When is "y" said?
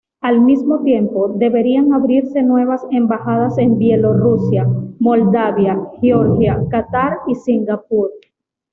7.27-7.35